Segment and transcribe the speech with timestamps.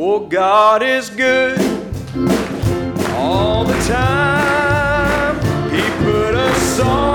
[0.00, 1.58] Oh, God is good
[3.16, 5.34] all the time.
[5.72, 7.07] He put us on.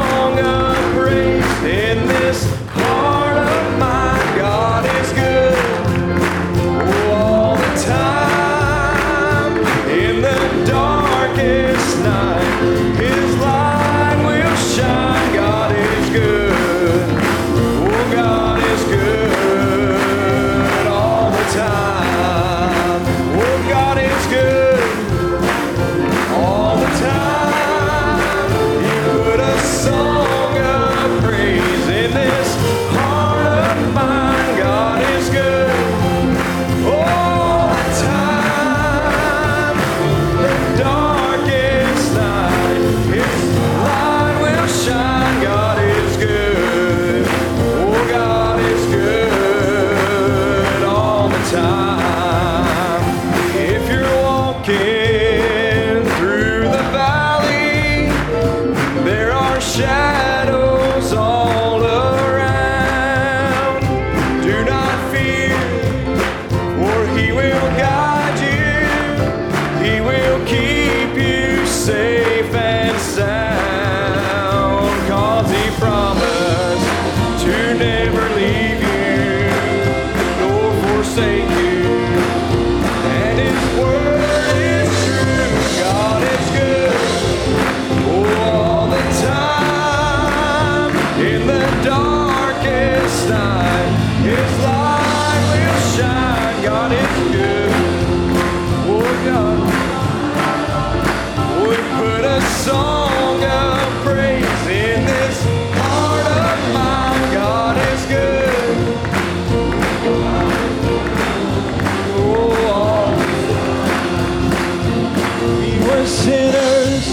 [116.05, 117.05] sinners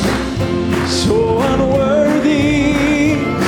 [0.91, 2.75] so unworthy,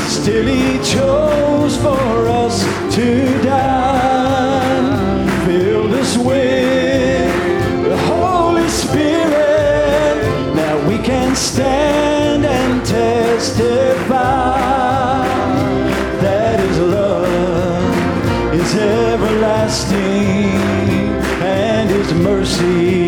[0.08, 4.83] still He chose for us to die.
[5.44, 14.08] Fill us with the Holy Spirit, now we can stand and testify
[16.20, 20.00] that His love is everlasting
[21.42, 23.02] and His mercy.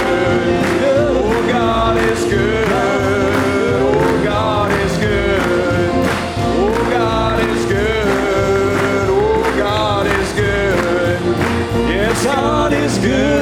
[0.84, 2.68] Oh, God is good.
[3.81, 5.41] Oh, God is good.
[6.62, 9.09] Oh, God is good.
[9.18, 11.19] Oh, God is good.
[11.89, 13.38] Yes, God is good.